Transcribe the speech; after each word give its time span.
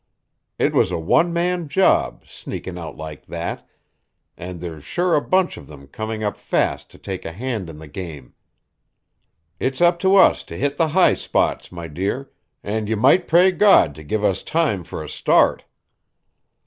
"It 0.57 0.73
was 0.73 0.89
a 0.89 0.97
one 0.97 1.31
man 1.31 1.67
job, 1.67 2.23
sneaking 2.25 2.75
out 2.75 2.97
like 2.97 3.27
that, 3.27 3.67
and 4.35 4.59
there's 4.59 4.83
sure 4.83 5.13
a 5.13 5.21
bunch 5.21 5.57
of 5.57 5.67
them 5.67 5.85
coming 5.85 6.23
up 6.23 6.37
fast 6.37 6.89
to 6.89 6.97
take 6.97 7.23
a 7.23 7.31
hand 7.31 7.69
in 7.69 7.77
the 7.77 7.87
game. 7.87 8.33
It's 9.59 9.79
up 9.79 9.99
to 9.99 10.15
us 10.15 10.41
to 10.45 10.57
hit 10.57 10.77
the 10.77 10.87
high 10.97 11.13
spots, 11.13 11.71
my 11.71 11.87
dear 11.87 12.31
an' 12.63 12.87
you 12.87 12.97
might 12.97 13.27
pray 13.27 13.51
God 13.51 13.93
to 13.93 14.03
give 14.03 14.23
us 14.23 14.41
time 14.41 14.83
for 14.83 15.03
a 15.03 15.07
start." 15.07 15.65